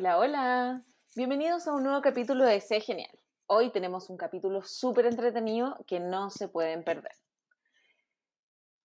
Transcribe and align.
Hola, 0.00 0.18
hola. 0.18 0.82
Bienvenidos 1.14 1.68
a 1.68 1.74
un 1.74 1.82
nuevo 1.82 2.00
capítulo 2.00 2.46
de 2.46 2.62
Sé 2.62 2.80
Genial. 2.80 3.10
Hoy 3.44 3.68
tenemos 3.68 4.08
un 4.08 4.16
capítulo 4.16 4.62
súper 4.62 5.04
entretenido 5.04 5.76
que 5.86 6.00
no 6.00 6.30
se 6.30 6.48
pueden 6.48 6.84
perder. 6.84 7.12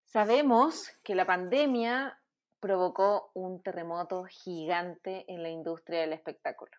Sabemos 0.04 0.90
que 1.06 1.16
la 1.16 1.26
pandemia 1.26 2.20
provocó 2.60 3.32
un 3.34 3.64
terremoto 3.64 4.26
gigante 4.26 5.24
en 5.30 5.42
la 5.42 5.48
industria 5.48 6.02
del 6.02 6.12
espectáculo. 6.12 6.74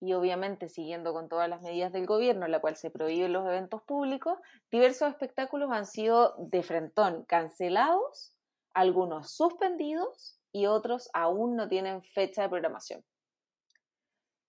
Y 0.00 0.14
obviamente, 0.14 0.68
siguiendo 0.68 1.12
con 1.12 1.28
todas 1.28 1.48
las 1.48 1.62
medidas 1.62 1.92
del 1.92 2.06
gobierno, 2.06 2.48
la 2.48 2.60
cual 2.60 2.74
se 2.74 2.90
prohíben 2.90 3.32
los 3.32 3.46
eventos 3.46 3.84
públicos, 3.84 4.36
diversos 4.72 5.10
espectáculos 5.10 5.70
han 5.70 5.86
sido 5.86 6.34
de 6.38 6.64
frentón 6.64 7.24
cancelados, 7.26 8.34
algunos 8.72 9.30
suspendidos 9.30 10.40
y 10.50 10.66
otros 10.66 11.08
aún 11.12 11.54
no 11.54 11.68
tienen 11.68 12.02
fecha 12.02 12.42
de 12.42 12.48
programación. 12.48 13.04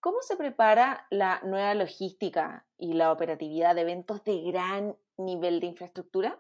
¿Cómo 0.06 0.22
se 0.22 0.38
prepara 0.38 1.08
la 1.10 1.42
nueva 1.42 1.74
logística 1.74 2.64
y 2.78 2.94
la 2.94 3.12
operatividad 3.12 3.74
de 3.74 3.82
eventos 3.82 4.24
de 4.24 4.40
gran 4.44 4.96
nivel 5.18 5.60
de 5.60 5.66
infraestructura? 5.66 6.40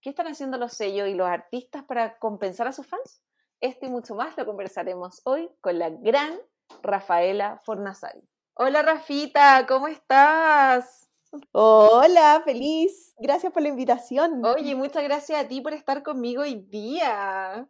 ¿Qué 0.00 0.08
están 0.08 0.28
haciendo 0.28 0.56
los 0.56 0.72
sellos 0.72 1.10
y 1.10 1.14
los 1.14 1.28
artistas 1.28 1.84
para 1.84 2.18
compensar 2.18 2.68
a 2.68 2.72
sus 2.72 2.86
fans? 2.86 3.22
Esto 3.60 3.84
y 3.84 3.90
mucho 3.90 4.14
más 4.14 4.34
lo 4.38 4.46
conversaremos 4.46 5.20
hoy 5.24 5.50
con 5.60 5.78
la 5.78 5.90
gran 5.90 6.40
Rafaela 6.82 7.60
Fornazari. 7.66 8.26
Hola 8.54 8.80
Rafita, 8.80 9.66
¿cómo 9.68 9.88
estás? 9.88 11.10
Hola, 11.52 12.40
feliz. 12.46 13.14
Gracias 13.18 13.52
por 13.52 13.60
la 13.60 13.68
invitación. 13.68 14.42
Oye, 14.42 14.74
muchas 14.74 15.04
gracias 15.04 15.38
a 15.38 15.48
ti 15.48 15.60
por 15.60 15.74
estar 15.74 16.02
conmigo 16.02 16.40
hoy 16.40 16.54
día. 16.54 17.68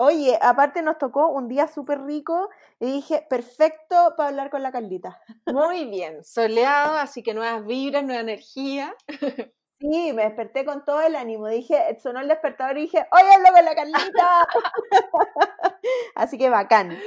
Oye, 0.00 0.38
aparte 0.40 0.80
nos 0.82 0.96
tocó 0.96 1.28
un 1.28 1.48
día 1.48 1.66
súper 1.66 2.02
rico 2.02 2.50
y 2.78 2.86
dije, 2.86 3.26
perfecto 3.28 4.14
para 4.16 4.28
hablar 4.28 4.48
con 4.48 4.62
la 4.62 4.70
Carlita. 4.70 5.20
Muy 5.46 5.86
bien, 5.86 6.22
soleado, 6.22 6.96
así 6.96 7.24
que 7.24 7.34
nuevas 7.34 7.66
vibras, 7.66 8.04
nueva 8.04 8.20
energía. 8.20 8.94
Sí, 9.80 10.12
me 10.12 10.24
desperté 10.24 10.64
con 10.64 10.84
todo 10.84 11.00
el 11.02 11.14
ánimo. 11.14 11.46
Dije, 11.46 11.96
sonó 12.02 12.18
el 12.18 12.26
despertador 12.26 12.76
y 12.78 12.80
dije, 12.80 13.06
hoy 13.12 13.22
hablo 13.32 13.46
con 13.54 13.64
la 13.64 13.74
Carlita. 13.76 14.48
así 16.16 16.36
que 16.36 16.50
bacán. 16.50 16.98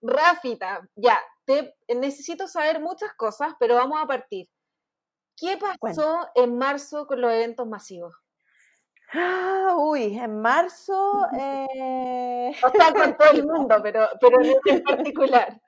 Rafita, 0.00 0.80
ya, 0.96 1.20
te 1.44 1.76
necesito 1.94 2.48
saber 2.48 2.80
muchas 2.80 3.12
cosas, 3.12 3.52
pero 3.60 3.74
vamos 3.74 3.98
a 4.02 4.06
partir. 4.06 4.48
¿Qué 5.36 5.58
pasó 5.58 6.26
en 6.34 6.56
marzo 6.56 7.06
con 7.06 7.20
los 7.20 7.32
eventos 7.32 7.66
masivos? 7.66 8.14
Ah, 9.12 9.74
uy, 9.76 10.18
en 10.18 10.40
marzo. 10.40 11.26
Eh... 11.38 12.52
O 12.64 12.70
sea, 12.70 12.92
con 12.92 13.16
todo 13.16 13.30
el 13.32 13.46
mundo, 13.46 13.76
pero, 13.82 14.08
pero 14.20 14.38
en 14.66 14.82
particular. 14.82 15.60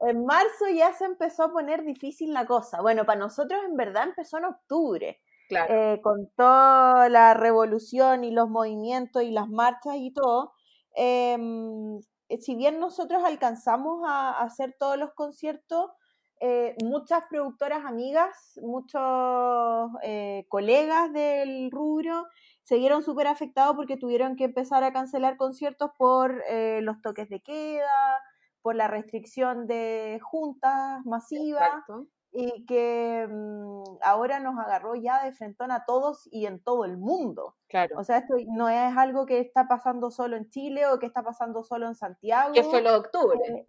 En 0.00 0.24
marzo 0.24 0.66
ya 0.74 0.92
se 0.94 1.04
empezó 1.04 1.44
a 1.44 1.52
poner 1.52 1.84
difícil 1.84 2.32
la 2.32 2.46
cosa. 2.46 2.80
Bueno, 2.80 3.04
para 3.04 3.18
nosotros 3.18 3.60
en 3.64 3.76
verdad 3.76 4.04
empezó 4.04 4.38
en 4.38 4.46
octubre. 4.46 5.20
Claro. 5.48 5.74
Eh, 5.74 6.00
con 6.00 6.30
toda 6.36 7.08
la 7.08 7.34
revolución 7.34 8.24
y 8.24 8.30
los 8.30 8.48
movimientos 8.48 9.22
y 9.22 9.30
las 9.30 9.48
marchas 9.48 9.96
y 9.96 10.12
todo. 10.12 10.52
Em, 10.94 12.00
si 12.38 12.54
bien 12.54 12.78
nosotros 12.80 13.22
alcanzamos 13.24 14.02
a 14.06 14.40
hacer 14.40 14.74
todos 14.78 14.96
los 14.96 15.12
conciertos, 15.12 15.90
eh, 16.42 16.74
muchas 16.82 17.24
productoras 17.28 17.84
amigas, 17.84 18.58
muchos 18.62 19.90
eh, 20.02 20.46
colegas 20.48 21.12
del 21.12 21.70
rubro 21.70 22.26
se 22.62 22.78
vieron 22.78 23.02
súper 23.02 23.26
afectados 23.26 23.76
porque 23.76 23.98
tuvieron 23.98 24.36
que 24.36 24.44
empezar 24.44 24.82
a 24.82 24.92
cancelar 24.92 25.36
conciertos 25.36 25.90
por 25.98 26.42
eh, 26.48 26.80
los 26.82 27.02
toques 27.02 27.28
de 27.28 27.40
queda, 27.40 28.22
por 28.62 28.74
la 28.74 28.88
restricción 28.88 29.66
de 29.66 30.18
juntas 30.22 31.04
masivas 31.04 31.84
y 32.32 32.64
que 32.64 33.26
mm, 33.28 33.98
ahora 34.02 34.40
nos 34.40 34.58
agarró 34.58 34.94
ya 34.94 35.22
de 35.24 35.32
frentón 35.32 35.70
a 35.72 35.84
todos 35.84 36.26
y 36.30 36.46
en 36.46 36.62
todo 36.62 36.86
el 36.86 36.96
mundo. 36.96 37.56
Claro. 37.68 37.98
O 37.98 38.04
sea, 38.04 38.18
esto 38.18 38.34
no 38.48 38.70
es 38.70 38.96
algo 38.96 39.26
que 39.26 39.40
está 39.40 39.68
pasando 39.68 40.10
solo 40.10 40.36
en 40.36 40.48
Chile 40.48 40.86
o 40.86 40.98
que 40.98 41.06
está 41.06 41.22
pasando 41.22 41.64
solo 41.64 41.86
en 41.86 41.94
Santiago. 41.94 42.54
Que 42.54 42.62
fue 42.62 42.80
lo 42.80 42.92
de 42.92 42.98
octubre 42.98 43.66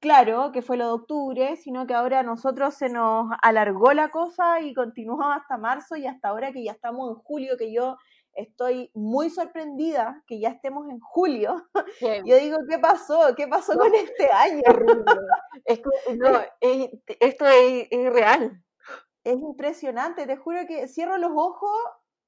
claro, 0.00 0.50
que 0.52 0.62
fue 0.62 0.76
lo 0.76 0.86
de 0.86 0.92
octubre, 0.92 1.56
sino 1.56 1.86
que 1.86 1.94
ahora 1.94 2.20
a 2.20 2.24
nosotros 2.24 2.74
se 2.74 2.88
nos 2.88 3.30
alargó 3.42 3.92
la 3.92 4.10
cosa 4.10 4.60
y 4.60 4.74
continuó 4.74 5.22
hasta 5.22 5.58
marzo 5.58 5.96
y 5.96 6.06
hasta 6.06 6.28
ahora 6.28 6.52
que 6.52 6.64
ya 6.64 6.72
estamos 6.72 7.10
en 7.10 7.16
julio, 7.16 7.56
que 7.56 7.72
yo 7.72 7.96
estoy 8.34 8.90
muy 8.94 9.30
sorprendida 9.30 10.22
que 10.26 10.40
ya 10.40 10.50
estemos 10.50 10.88
en 10.88 11.00
julio. 11.00 11.68
Yo 12.24 12.36
digo, 12.36 12.58
¿qué 12.68 12.78
pasó? 12.78 13.34
¿Qué 13.36 13.48
pasó 13.48 13.76
con 13.76 13.94
este 13.94 14.30
año? 14.30 14.62
es 15.64 15.80
no, 16.16 16.40
esto 16.60 17.46
es, 17.46 17.88
es, 17.90 18.12
real. 18.12 18.62
Es 19.24 19.36
impresionante, 19.36 20.26
te 20.26 20.36
juro 20.36 20.60
que 20.66 20.88
cierro 20.88 21.18
los 21.18 21.32
ojos, 21.34 21.76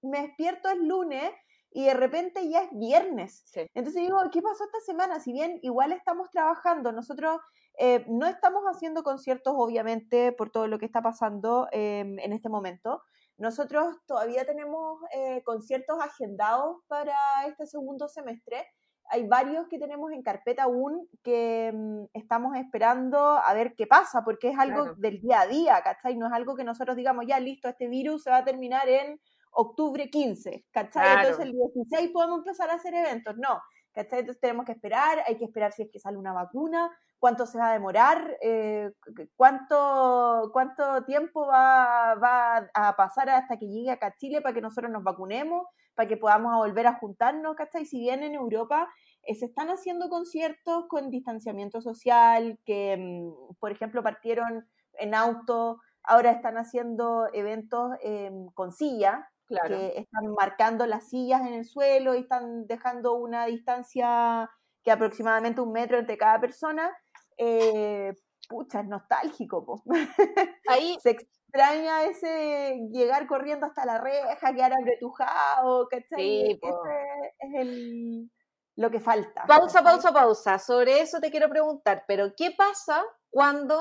me 0.03 0.23
despierto 0.23 0.69
el 0.71 0.87
lunes 0.87 1.33
y 1.71 1.87
de 1.87 1.95
repente 1.95 2.49
ya 2.49 2.63
es 2.65 2.71
viernes. 2.73 3.45
Entonces 3.75 4.03
digo, 4.03 4.19
¿qué 4.31 4.43
pasó 4.43 4.65
esta 4.65 4.81
semana? 4.81 5.21
Si 5.21 5.33
bien 5.33 5.59
igual 5.63 5.93
estamos 5.93 6.29
trabajando, 6.31 6.93
nosotros 6.93 7.41
eh, 7.79 8.05
no 8.09 8.27
estamos 8.27 8.63
haciendo 8.65 9.03
conciertos, 9.03 9.55
obviamente, 9.57 10.33
por 10.33 10.51
todo 10.51 10.67
lo 10.67 10.79
que 10.79 10.87
está 10.87 11.03
pasando 11.03 11.69
em, 11.73 12.19
en 12.19 12.33
este 12.33 12.49
momento. 12.49 13.03
Nosotros 13.39 13.97
todavía 14.07 14.45
tenemos 14.45 15.01
eh, 15.13 15.43
conciertos 15.45 15.99
agendados 16.01 16.77
para 16.87 17.15
este 17.47 17.67
segundo 17.67 18.09
semestre. 18.09 18.67
Hay 19.11 19.27
varios 19.27 19.67
que 19.69 19.79
tenemos 19.79 20.13
en 20.13 20.23
carpeta 20.23 20.65
aún 20.65 21.09
que 21.23 21.69
em, 21.69 22.07
estamos 22.13 22.57
esperando 22.57 23.19
a 23.19 23.53
ver 23.55 23.75
qué 23.75 23.87
pasa, 23.87 24.23
porque 24.23 24.51
es 24.51 24.59
algo 24.59 24.95
del 24.95 25.21
día 25.21 25.41
a 25.41 25.47
día, 25.47 25.81
¿cachai? 25.83 26.17
No 26.17 26.27
es 26.27 26.33
algo 26.33 26.55
que 26.55 26.65
nosotros 26.65 26.97
digamos, 26.97 27.25
ya 27.27 27.41
listo, 27.41 27.69
este 27.69 27.89
virus 27.89 28.23
se 28.23 28.31
va 28.31 28.39
a 28.39 28.45
terminar 28.45 28.89
en 28.89 29.19
octubre 29.53 30.09
15, 30.09 30.67
¿cachai? 30.71 31.17
Entonces 31.17 31.47
el 31.47 31.53
16 31.53 32.11
podemos 32.11 32.39
empezar 32.39 32.71
a 32.71 32.75
hacer 32.75 32.95
eventos. 32.95 33.37
No, 33.39 33.61
¿cachai? 33.93 34.21
Entonces 34.21 34.41
tenemos 34.41 34.67
que 34.67 34.73
esperar, 34.73 35.23
hay 35.27 35.37
que 35.37 35.45
esperar 35.45 35.73
si 35.73 35.83
es 35.83 35.91
que 35.91 35.99
sale 35.99 36.17
una 36.17 36.33
vacuna, 36.33 36.91
cuánto 37.19 37.47
se 37.47 37.59
va 37.59 37.71
a 37.71 37.73
demorar, 37.73 38.37
eh, 38.41 38.91
cuánto, 39.37 40.51
cuánto 40.53 41.05
tiempo 41.05 41.47
va, 41.47 42.15
va, 42.17 42.69
a 42.75 42.97
pasar 42.97 43.31
hasta 43.31 43.59
que 43.59 43.69
llegue 43.69 43.91
acá 43.91 44.09
a 44.09 44.17
Chile 44.17 44.41
para 44.41 44.55
que 44.55 44.61
nosotros 44.61 44.91
nos 44.91 45.05
vacunemos, 45.05 45.67
para 45.95 46.09
que 46.09 46.17
podamos 46.17 46.57
volver 46.57 46.87
a 46.87 46.95
juntarnos, 46.95 47.55
¿cachai? 47.55 47.87
Si 47.87 48.01
bien 48.01 48.23
en 48.23 48.35
Europa 48.35 48.89
eh, 49.23 49.35
se 49.35 49.47
están 49.47 49.69
haciendo 49.69 50.09
conciertos 50.09 50.87
con 50.89 51.11
distanciamiento 51.11 51.81
social, 51.81 52.59
que, 52.65 52.97
mm, 52.97 53.55
por 53.61 53.71
ejemplo, 53.71 54.03
partieron 54.03 54.67
en 54.95 55.15
auto, 55.15 55.81
ahora 56.03 56.33
están 56.33 56.57
haciendo 56.57 57.29
eventos 57.33 57.93
em, 58.03 58.47
con 58.55 58.73
silla, 58.73 59.29
que 59.67 59.99
están 59.99 60.33
marcando 60.35 60.87
las 60.87 61.09
sillas 61.09 61.43
en 61.43 61.55
el 61.55 61.65
suelo 61.65 62.15
y 62.15 62.21
están 62.21 62.67
dejando 62.67 63.15
una 63.15 63.47
distancia 63.47 64.51
que 64.83 64.91
aproximadamente 64.91 65.61
un 65.61 65.73
metro 65.73 65.99
entre 65.99 66.19
cada 66.19 66.41
persona, 66.41 66.91
eh, 67.37 68.13
pucha, 68.49 68.81
es 68.81 68.89
nostálgico, 68.89 69.65
po. 69.65 69.83
Ahí 70.69 70.97
se 71.01 71.11
extraña 71.11 72.05
ese 72.05 72.79
llegar 72.91 73.27
corriendo 73.27 73.67
hasta 73.67 73.85
la 73.85 73.99
reja, 73.99 74.55
quedar 74.55 74.73
apretujado, 74.73 75.89
¿cachai? 75.89 76.17
Sí, 76.17 76.61
ese 76.61 77.33
es 77.39 77.55
el, 77.61 78.31
lo 78.77 78.91
que 78.91 79.01
falta. 79.01 79.45
Pausa, 79.47 79.83
pausa, 79.83 80.13
pausa. 80.13 80.59
Sobre 80.59 81.01
eso 81.01 81.21
te 81.21 81.31
quiero 81.31 81.49
preguntar, 81.49 82.05
pero 82.07 82.33
¿qué 82.37 82.53
pasa 82.57 83.05
cuando 83.31 83.79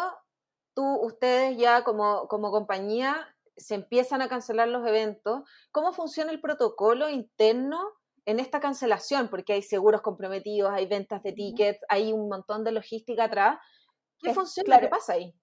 tú, 0.74 0.84
ustedes 1.02 1.58
ya 1.58 1.84
como, 1.84 2.28
como 2.28 2.52
compañía 2.52 3.31
se 3.58 3.76
empiezan 3.76 4.22
a 4.22 4.30
cancelar 4.30 4.68
los 4.68 4.88
eventos? 4.88 5.42
¿Cómo 5.72 5.94
funciona 5.94 6.32
el 6.32 6.42
protocolo 6.42 7.10
interno 7.10 7.80
en 8.26 8.40
esta 8.40 8.60
cancelación, 8.60 9.30
porque 9.30 9.54
hay 9.54 9.62
seguros 9.62 10.02
comprometidos, 10.02 10.72
hay 10.72 10.86
ventas 10.86 11.24
de 11.24 11.34
tickets, 11.34 11.80
hay 11.90 12.14
un 12.14 12.30
montón 12.30 12.64
de 12.64 12.72
logística 12.72 13.26
atrás. 13.26 13.60
¿Qué 14.20 14.34
funciona? 14.34 14.80
¿Qué 14.80 14.88
pasa 14.88 15.14
ahí? 15.14 15.34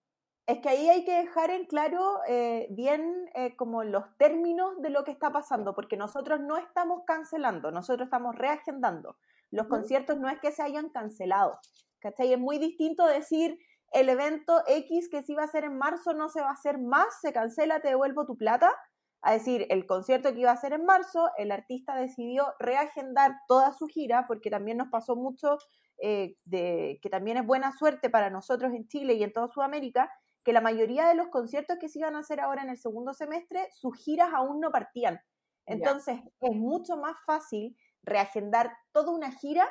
Es 0.46 0.60
que 0.60 0.68
ahí 0.68 0.88
hay 0.88 1.04
que 1.04 1.12
dejar 1.12 1.50
en 1.50 1.66
claro 1.66 2.20
eh, 2.26 2.68
bien 2.70 3.28
eh, 3.34 3.54
como 3.56 3.84
los 3.84 4.04
términos 4.16 4.80
de 4.80 4.90
lo 4.90 5.04
que 5.04 5.10
está 5.10 5.30
pasando, 5.30 5.74
porque 5.74 5.96
nosotros 5.96 6.40
no 6.40 6.56
estamos 6.56 7.02
cancelando, 7.06 7.70
nosotros 7.70 8.06
estamos 8.06 8.34
reagendando. 8.34 9.18
Los 9.50 9.66
conciertos 9.66 10.18
no 10.18 10.28
es 10.28 10.38
que 10.40 10.52
se 10.52 10.62
hayan 10.62 10.88
cancelado, 10.90 11.58
¿cachai? 11.98 12.32
Es 12.32 12.38
muy 12.38 12.58
distinto 12.58 13.06
decir 13.06 13.58
el 13.92 14.08
evento 14.08 14.62
X 14.66 15.08
que 15.10 15.22
se 15.22 15.32
iba 15.32 15.42
a 15.42 15.46
hacer 15.46 15.64
en 15.64 15.78
marzo 15.78 16.14
no 16.14 16.28
se 16.28 16.40
va 16.40 16.48
a 16.48 16.52
hacer 16.52 16.78
más, 16.78 17.20
se 17.20 17.32
cancela, 17.32 17.80
te 17.80 17.88
devuelvo 17.88 18.26
tu 18.26 18.36
plata, 18.36 18.72
a 19.20 19.32
decir, 19.32 19.66
el 19.70 19.86
concierto 19.86 20.32
que 20.32 20.40
iba 20.40 20.52
a 20.52 20.56
ser 20.56 20.72
en 20.72 20.84
marzo, 20.84 21.30
el 21.36 21.50
artista 21.50 21.96
decidió 21.96 22.54
reagendar 22.60 23.32
toda 23.48 23.72
su 23.72 23.86
gira, 23.86 24.26
porque 24.28 24.50
también 24.50 24.78
nos 24.78 24.88
pasó 24.88 25.16
mucho, 25.16 25.58
eh, 26.00 26.36
de, 26.44 27.00
que 27.02 27.10
también 27.10 27.36
es 27.36 27.46
buena 27.46 27.72
suerte 27.72 28.10
para 28.10 28.30
nosotros 28.30 28.72
en 28.72 28.86
Chile 28.86 29.14
y 29.14 29.24
en 29.24 29.32
toda 29.32 29.48
Sudamérica, 29.48 30.10
que 30.44 30.52
la 30.52 30.60
mayoría 30.60 31.08
de 31.08 31.14
los 31.14 31.28
conciertos 31.28 31.78
que 31.80 31.88
se 31.88 31.98
iban 31.98 32.14
a 32.14 32.20
hacer 32.20 32.40
ahora 32.40 32.62
en 32.62 32.70
el 32.70 32.78
segundo 32.78 33.12
semestre, 33.12 33.68
sus 33.72 33.98
giras 33.98 34.30
aún 34.32 34.60
no 34.60 34.70
partían. 34.70 35.20
Entonces, 35.66 36.20
es 36.40 36.56
mucho 36.56 36.96
más 36.96 37.16
fácil 37.26 37.76
reagendar 38.02 38.72
toda 38.92 39.12
una 39.12 39.32
gira 39.32 39.68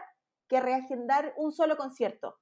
que 0.47 0.59
reagendar 0.59 1.33
un 1.37 1.51
solo 1.51 1.77
concierto. 1.77 2.37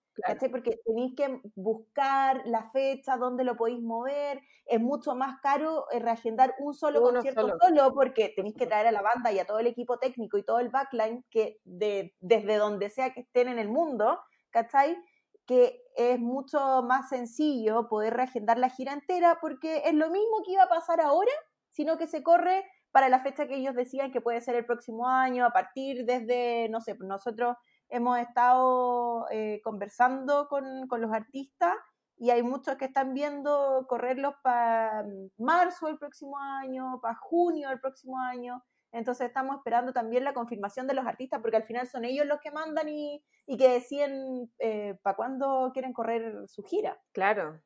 Porque 0.50 0.80
tenéis 0.86 1.14
que 1.16 1.42
buscar 1.56 2.42
la 2.46 2.70
fecha, 2.72 3.18
dónde 3.18 3.44
lo 3.44 3.56
podéis 3.56 3.82
mover. 3.82 4.42
Es 4.66 4.80
mucho 4.80 5.16
más 5.16 5.40
caro 5.42 5.86
eh, 5.92 6.00
reagendar 6.00 6.56
un 6.60 6.74
solo 6.74 7.02
concierto 7.02 7.58
solo. 7.60 7.94
porque 7.94 8.34
tenéis 8.36 8.56
que 8.56 8.68
traer 8.68 8.88
a 8.88 8.92
la 8.92 9.02
banda 9.02 9.32
y 9.32 9.40
a 9.40 9.46
todo 9.46 9.60
el 9.60 9.68
equipo 9.68 9.98
técnico 10.00 10.38
y 10.38 10.44
todo 10.44 10.60
el 10.60 10.70
backline 10.70 11.26
que 11.30 11.60
de, 11.64 12.16
desde 12.20 12.58
donde 12.58 12.90
sea 12.90 13.14
que 13.14 13.22
estén 13.22 13.48
en 13.48 13.60
el 13.60 13.70
mundo, 13.70 14.20
¿cachai? 14.52 14.98
Que 15.46 15.84
es 15.96 16.20
mucho 16.20 16.84
más 16.84 17.10
sencillo 17.10 17.88
poder 17.90 18.14
reagendar 18.14 18.58
la 18.58 18.70
gira 18.70 18.94
entera 18.94 19.40
porque 19.42 19.84
es 19.86 19.94
lo 19.94 20.10
mismo 20.10 20.44
que 20.46 20.54
iba 20.54 20.64
a 20.64 20.70
pasar 20.70 21.02
ahora, 21.02 21.32
sino 21.70 21.98
que 21.98 22.08
se 22.08 22.24
corre 22.24 22.66
para 22.96 23.10
la 23.10 23.20
fecha 23.20 23.46
que 23.46 23.58
ellos 23.58 23.76
decían 23.76 24.14
que 24.14 24.22
puede 24.22 24.40
ser 24.40 24.56
el 24.56 24.66
próximo 24.66 25.10
año, 25.10 25.46
a 25.46 25.52
partir 25.52 26.06
desde, 26.06 26.70
no 26.70 26.80
sé, 26.80 26.96
nosotros 27.02 27.58
hemos 27.96 28.20
estado 28.20 29.26
eh, 29.32 29.62
conversando 29.64 30.48
con, 30.48 30.88
con, 30.88 31.02
los 31.02 31.14
artistas 31.14 31.74
y 32.18 32.30
hay 32.30 32.44
muchos 32.44 32.76
que 32.76 32.86
están 32.86 33.14
viendo 33.14 33.86
correrlos 33.88 34.36
para 34.44 35.06
marzo 35.38 35.88
del 35.88 35.98
próximo 35.98 36.38
año, 36.38 37.00
para 37.02 37.16
junio 37.16 37.70
del 37.70 37.80
próximo 37.80 38.20
año. 38.20 38.64
Entonces 38.92 39.28
estamos 39.28 39.58
esperando 39.58 39.92
también 39.92 40.24
la 40.24 40.34
confirmación 40.34 40.88
de 40.88 40.94
los 40.94 41.06
artistas 41.06 41.42
porque 41.42 41.58
al 41.58 41.64
final 41.64 41.88
son 41.88 42.06
ellos 42.06 42.26
los 42.26 42.40
que 42.40 42.52
mandan 42.52 42.88
y, 42.88 43.24
y 43.46 43.58
que 43.58 43.70
deciden 43.70 44.52
eh, 44.60 44.98
para 45.02 45.16
cuándo 45.16 45.72
quieren 45.74 45.94
correr 45.94 46.48
su 46.48 46.64
gira. 46.64 46.98
Claro. 47.12 47.62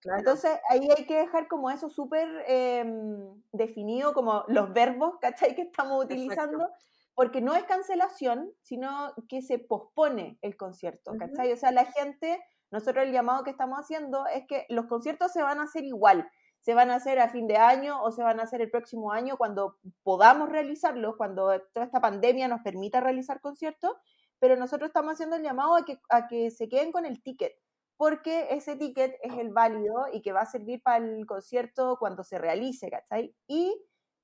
claro. 0.00 0.18
Entonces 0.18 0.58
ahí 0.70 0.88
hay 0.96 1.04
que 1.04 1.18
dejar 1.18 1.48
como 1.48 1.70
eso 1.70 1.90
súper 1.90 2.28
em, 2.46 3.42
definido, 3.52 4.14
como 4.14 4.44
los 4.48 4.72
verbos, 4.72 5.18
¿cachai? 5.20 5.54
Que 5.54 5.62
estamos 5.62 6.04
utilizando 6.04 6.70
porque 7.16 7.40
no 7.40 7.56
es 7.56 7.64
cancelación, 7.64 8.52
sino 8.60 9.14
que 9.26 9.40
se 9.40 9.58
pospone 9.58 10.38
el 10.42 10.54
concierto, 10.58 11.12
¿cachai? 11.18 11.50
O 11.50 11.56
sea, 11.56 11.72
la 11.72 11.86
gente, 11.86 12.38
nosotros 12.70 13.06
el 13.06 13.12
llamado 13.12 13.42
que 13.42 13.50
estamos 13.50 13.78
haciendo 13.78 14.26
es 14.26 14.44
que 14.46 14.66
los 14.68 14.84
conciertos 14.84 15.32
se 15.32 15.42
van 15.42 15.58
a 15.58 15.62
hacer 15.62 15.84
igual, 15.84 16.28
se 16.60 16.74
van 16.74 16.90
a 16.90 16.96
hacer 16.96 17.18
a 17.18 17.30
fin 17.30 17.46
de 17.46 17.56
año 17.56 18.02
o 18.02 18.12
se 18.12 18.22
van 18.22 18.38
a 18.38 18.42
hacer 18.42 18.60
el 18.60 18.70
próximo 18.70 19.12
año 19.12 19.38
cuando 19.38 19.78
podamos 20.02 20.50
realizarlos, 20.50 21.16
cuando 21.16 21.58
toda 21.72 21.86
esta 21.86 22.02
pandemia 22.02 22.48
nos 22.48 22.60
permita 22.60 23.00
realizar 23.00 23.40
conciertos, 23.40 23.92
pero 24.38 24.56
nosotros 24.56 24.88
estamos 24.88 25.14
haciendo 25.14 25.36
el 25.36 25.42
llamado 25.42 25.74
a 25.74 25.86
que, 25.86 25.98
a 26.10 26.28
que 26.28 26.50
se 26.50 26.68
queden 26.68 26.92
con 26.92 27.06
el 27.06 27.22
ticket, 27.22 27.54
porque 27.96 28.48
ese 28.50 28.76
ticket 28.76 29.16
es 29.22 29.38
el 29.38 29.54
válido 29.54 30.04
y 30.12 30.20
que 30.20 30.32
va 30.32 30.42
a 30.42 30.46
servir 30.46 30.82
para 30.82 31.02
el 31.02 31.24
concierto 31.24 31.96
cuando 31.98 32.24
se 32.24 32.36
realice, 32.36 32.90
¿cachai? 32.90 33.34
Y 33.46 33.74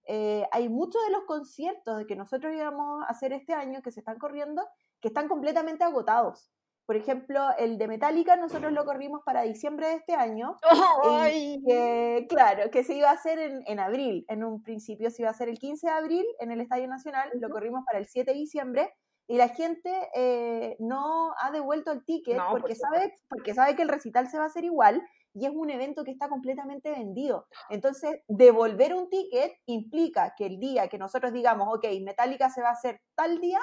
eh, 0.06 0.46
hay 0.50 0.68
muchos 0.68 1.02
de 1.06 1.12
los 1.12 1.24
conciertos 1.24 1.98
de 1.98 2.06
que 2.06 2.16
nosotros 2.16 2.54
íbamos 2.54 3.02
a 3.04 3.06
hacer 3.06 3.32
este 3.32 3.54
año 3.54 3.82
que 3.82 3.92
se 3.92 4.00
están 4.00 4.18
corriendo 4.18 4.62
que 5.02 5.08
están 5.08 5.28
completamente 5.28 5.84
agotados. 5.84 6.50
Por 6.86 6.96
ejemplo, 6.96 7.40
el 7.58 7.78
de 7.78 7.86
Metallica 7.86 8.36
nosotros 8.36 8.72
lo 8.72 8.84
corrimos 8.84 9.22
para 9.24 9.42
diciembre 9.42 9.88
de 9.88 9.94
este 9.94 10.14
año. 10.14 10.56
claro, 12.28 12.70
que 12.70 12.82
se 12.84 12.94
iba 12.94 13.10
a 13.10 13.14
hacer 13.14 13.38
en, 13.38 13.62
en, 13.66 13.78
abril. 13.78 14.24
En 14.28 14.42
un 14.44 14.62
principio 14.62 15.10
se 15.10 15.22
iba 15.22 15.28
a 15.28 15.32
hacer 15.32 15.48
el 15.48 15.58
15 15.58 15.86
de 15.86 15.92
abril 15.92 16.26
en 16.40 16.50
el 16.50 16.60
Estadio 16.60 16.88
Nacional. 16.88 17.30
Lo 17.34 17.50
corrimos 17.50 17.84
para 17.84 17.98
el 17.98 18.06
7 18.06 18.32
de 18.32 18.36
diciembre. 18.36 18.92
Y 19.28 19.36
la 19.36 19.48
gente 19.48 19.90
eh, 20.14 20.76
no 20.80 21.32
ha 21.40 21.52
devuelto 21.52 21.92
el 21.92 22.04
ticket 22.04 22.38
porque, 22.50 22.74
sabe, 22.74 23.14
porque 23.28 23.54
sabe 23.54 23.76
que 23.76 23.82
el 23.82 23.88
recital 23.88 24.28
se 24.28 24.36
va 24.36 24.44
a 24.44 24.48
hacer 24.48 24.64
igual 24.64 25.00
y 25.34 25.46
es 25.46 25.52
un 25.54 25.70
evento 25.70 26.04
que 26.04 26.10
está 26.10 26.28
completamente 26.28 26.90
vendido. 26.90 27.46
Entonces, 27.70 28.20
devolver 28.28 28.94
un 28.94 29.08
ticket 29.08 29.52
implica 29.66 30.34
que 30.36 30.46
el 30.46 30.58
día 30.58 30.88
que 30.88 30.98
nosotros 30.98 31.32
digamos, 31.32 31.68
ok, 31.74 31.86
Metallica 32.02 32.50
se 32.50 32.62
va 32.62 32.68
a 32.68 32.72
hacer 32.72 33.00
tal 33.14 33.40
día, 33.40 33.60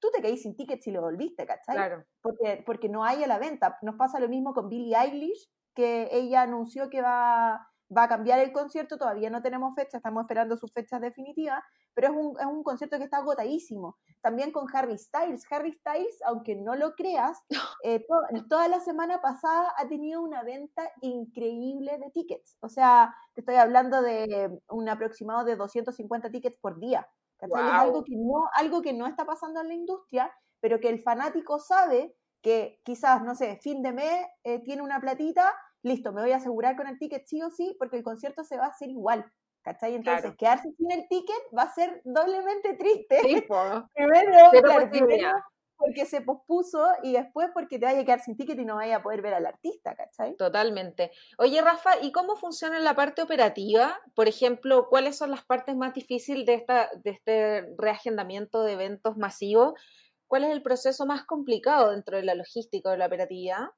tú 0.00 0.08
te 0.12 0.22
caís 0.22 0.42
sin 0.42 0.56
ticket 0.56 0.80
si 0.82 0.90
lo 0.90 1.00
volviste, 1.00 1.46
¿cachai? 1.46 1.74
Claro. 1.74 2.04
Porque, 2.20 2.62
porque 2.64 2.88
no 2.88 3.04
hay 3.04 3.24
a 3.24 3.26
la 3.26 3.38
venta. 3.38 3.78
Nos 3.82 3.96
pasa 3.96 4.20
lo 4.20 4.28
mismo 4.28 4.54
con 4.54 4.68
Billie 4.68 4.96
Eilish, 4.96 5.50
que 5.74 6.08
ella 6.12 6.42
anunció 6.42 6.88
que 6.90 7.02
va, 7.02 7.68
va 7.96 8.04
a 8.04 8.08
cambiar 8.08 8.40
el 8.40 8.52
concierto, 8.52 8.98
todavía 8.98 9.30
no 9.30 9.42
tenemos 9.42 9.74
fecha, 9.74 9.96
estamos 9.96 10.22
esperando 10.22 10.56
sus 10.56 10.72
fechas 10.72 11.00
definitivas, 11.00 11.62
pero 11.98 12.12
es 12.12 12.16
un, 12.16 12.38
es 12.38 12.46
un 12.46 12.62
concierto 12.62 12.96
que 12.96 13.02
está 13.02 13.16
agotadísimo. 13.16 13.98
También 14.20 14.52
con 14.52 14.68
Harry 14.72 14.96
Styles. 14.96 15.44
Harry 15.50 15.72
Styles, 15.72 16.22
aunque 16.26 16.54
no 16.54 16.76
lo 16.76 16.94
creas, 16.94 17.42
eh, 17.82 18.06
toda 18.48 18.68
la 18.68 18.78
semana 18.78 19.20
pasada 19.20 19.74
ha 19.76 19.88
tenido 19.88 20.22
una 20.22 20.44
venta 20.44 20.88
increíble 21.00 21.98
de 21.98 22.08
tickets. 22.12 22.56
O 22.60 22.68
sea, 22.68 23.16
te 23.34 23.40
estoy 23.40 23.56
hablando 23.56 24.00
de 24.00 24.60
un 24.68 24.88
aproximado 24.88 25.44
de 25.44 25.56
250 25.56 26.30
tickets 26.30 26.56
por 26.60 26.78
día. 26.78 27.08
Es 27.40 27.50
algo 27.52 28.04
que, 28.04 28.14
no, 28.14 28.48
algo 28.54 28.80
que 28.80 28.92
no 28.92 29.08
está 29.08 29.24
pasando 29.24 29.60
en 29.60 29.66
la 29.66 29.74
industria, 29.74 30.32
pero 30.60 30.78
que 30.78 30.90
el 30.90 31.02
fanático 31.02 31.58
sabe 31.58 32.14
que 32.42 32.80
quizás, 32.84 33.24
no 33.24 33.34
sé, 33.34 33.58
fin 33.60 33.82
de 33.82 33.90
mes 33.90 34.24
eh, 34.44 34.60
tiene 34.62 34.82
una 34.82 35.00
platita, 35.00 35.52
listo, 35.82 36.12
me 36.12 36.22
voy 36.22 36.30
a 36.30 36.36
asegurar 36.36 36.76
con 36.76 36.86
el 36.86 36.96
ticket 36.96 37.26
sí 37.26 37.42
o 37.42 37.50
sí, 37.50 37.74
porque 37.76 37.96
el 37.96 38.04
concierto 38.04 38.44
se 38.44 38.56
va 38.56 38.66
a 38.66 38.68
hacer 38.68 38.88
igual. 38.88 39.28
¿Cachai? 39.68 39.96
Entonces, 39.96 40.34
quedarse 40.38 40.72
sin 40.78 40.90
el 40.90 41.06
ticket 41.08 41.42
va 41.56 41.64
a 41.64 41.74
ser 41.74 42.00
doblemente 42.02 42.72
triste. 42.74 43.20
primero, 43.94 44.50
porque 45.76 46.06
se 46.06 46.22
pospuso 46.22 46.88
y 47.02 47.12
después 47.12 47.50
porque 47.52 47.78
te 47.78 47.84
vaya 47.84 48.00
a 48.00 48.04
quedar 48.04 48.20
sin 48.20 48.34
ticket 48.34 48.58
y 48.58 48.64
no 48.64 48.76
vaya 48.76 48.96
a 48.96 49.02
poder 49.02 49.20
ver 49.20 49.34
al 49.34 49.44
artista, 49.44 49.94
¿cachai? 49.94 50.36
Totalmente. 50.36 51.12
Oye, 51.36 51.60
Rafa, 51.60 52.00
¿y 52.00 52.12
cómo 52.12 52.34
funciona 52.34 52.78
la 52.80 52.94
parte 52.94 53.20
operativa? 53.20 54.00
Por 54.14 54.26
ejemplo, 54.26 54.88
¿cuáles 54.88 55.18
son 55.18 55.30
las 55.30 55.44
partes 55.44 55.76
más 55.76 55.92
difíciles 55.92 56.46
de, 56.46 56.54
esta, 56.54 56.90
de 57.04 57.10
este 57.10 57.74
reagendamiento 57.76 58.62
de 58.62 58.72
eventos 58.72 59.18
masivos? 59.18 59.74
¿Cuál 60.26 60.44
es 60.44 60.50
el 60.50 60.62
proceso 60.62 61.04
más 61.04 61.26
complicado 61.26 61.90
dentro 61.90 62.16
de 62.16 62.24
la 62.24 62.34
logística 62.34 62.88
o 62.88 62.92
de 62.92 62.98
la 62.98 63.06
operatividad? 63.06 63.68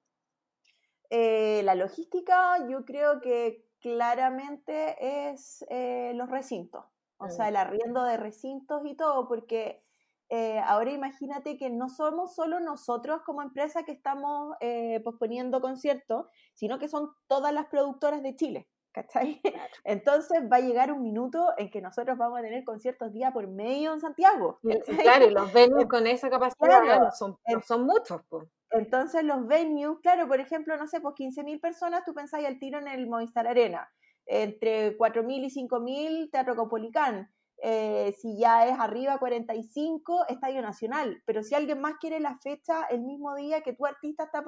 Eh, 1.11 1.63
la 1.65 1.75
logística, 1.75 2.57
yo 2.69 2.85
creo 2.85 3.21
que 3.21 3.69
claramente 3.81 5.31
es 5.31 5.65
eh, 5.69 6.13
los 6.15 6.31
recintos, 6.31 6.85
o 7.19 7.29
sea, 7.29 7.49
el 7.49 7.57
arriendo 7.57 8.05
de 8.05 8.17
recintos 8.17 8.83
y 8.85 8.95
todo, 8.95 9.29
porque 9.29 9.83
eh, 10.29 10.61
ahora 10.65 10.93
imagínate 10.93 11.57
que 11.57 11.71
no 11.71 11.89
somos 11.89 12.35
solo 12.37 12.61
nosotros 12.61 13.23
como 13.23 13.43
empresa 13.43 13.83
que 13.83 13.93
estamos 13.93 14.55
eh, 14.61 15.01
posponiendo 15.03 15.61
conciertos, 15.61 16.27
sino 16.55 16.79
que 16.79 16.89
son 16.89 17.11
todas 17.27 17.53
las 17.53 17.67
productoras 17.67 18.23
de 18.23 18.37
Chile. 18.37 18.69
¿Cachai? 18.93 19.41
Entonces 19.85 20.43
va 20.51 20.57
a 20.57 20.61
llegar 20.61 20.93
un 20.93 21.03
minuto 21.03 21.53
en 21.57 21.71
que 21.71 21.81
nosotros 21.81 22.19
vamos 22.19 22.39
a 22.41 22.43
tener 22.43 22.65
conciertos 22.65 23.13
día 23.13 23.33
por 23.33 23.47
medio 23.47 23.93
en 23.93 24.01
Santiago. 24.01 24.59
Claro, 25.03 25.27
y 25.27 25.31
los 25.31 25.53
venues 25.53 25.87
con 25.89 26.07
esa 26.07 26.29
capacidad 26.29 27.13
son, 27.13 27.39
son 27.65 27.87
muchos. 27.87 28.21
Pues. 28.29 28.49
Entonces 28.71 29.25
los 29.25 29.47
venues, 29.47 29.99
claro, 30.01 30.29
por 30.29 30.41
ejemplo, 30.41 30.77
no 30.77 30.87
sé, 30.87 31.01
pues 31.01 31.15
15.000 31.17 31.61
personas, 31.61 32.05
tú 32.05 32.15
pensáis 32.15 32.47
al 32.47 32.59
tiro 32.59 32.79
en 32.79 32.89
el 32.89 33.09
Movistar 33.09 33.47
Arena, 33.47 33.91
entre 34.27 34.97
4.000 34.97 35.45
y 35.45 35.69
5.000 35.69 36.31
Teatro 36.31 36.55
Copolicán, 36.55 37.29
eh, 37.63 38.15
si 38.19 38.39
ya 38.39 38.67
es 38.67 38.79
arriba 38.79 39.19
45, 39.19 40.27
Estadio 40.29 40.63
Nacional, 40.63 41.23
pero 41.27 41.43
si 41.43 41.55
alguien 41.55 41.81
más 41.81 41.95
quiere 42.01 42.19
la 42.21 42.39
fecha 42.39 42.85
el 42.85 43.03
mismo 43.03 43.35
día 43.35 43.61
que 43.61 43.75
tu 43.75 43.85
artista 43.85 44.25
está 44.25 44.43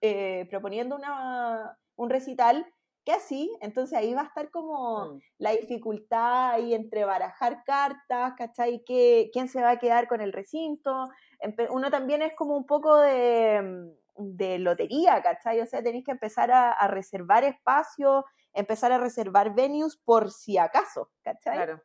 eh, 0.00 0.46
proponiendo 0.50 0.96
una, 0.96 1.78
un 1.94 2.10
recital, 2.10 2.66
que 3.04 3.12
así, 3.12 3.50
entonces 3.60 3.98
ahí 3.98 4.14
va 4.14 4.22
a 4.22 4.26
estar 4.26 4.50
como 4.50 5.06
mm. 5.06 5.20
la 5.38 5.52
dificultad 5.52 6.50
ahí 6.50 6.74
entre 6.74 7.04
barajar 7.04 7.62
cartas, 7.64 8.34
¿cachai? 8.36 8.82
¿Qué, 8.84 9.30
¿Quién 9.32 9.48
se 9.48 9.60
va 9.60 9.70
a 9.70 9.78
quedar 9.78 10.06
con 10.06 10.20
el 10.20 10.32
recinto? 10.32 11.08
Uno 11.70 11.90
también 11.90 12.22
es 12.22 12.34
como 12.34 12.56
un 12.56 12.66
poco 12.66 12.96
de, 12.98 13.92
de 14.16 14.58
lotería, 14.58 15.22
¿cachai? 15.22 15.60
O 15.60 15.66
sea, 15.66 15.82
tenéis 15.82 16.04
que 16.04 16.12
empezar 16.12 16.50
a, 16.50 16.86
reservar 16.88 17.44
espacio, 17.44 18.24
empezar 18.52 18.92
a 18.92 18.98
reservar 18.98 19.54
venues 19.54 19.96
por 19.96 20.30
si 20.30 20.58
acaso, 20.58 21.10
¿cachai? 21.22 21.56
Claro. 21.56 21.82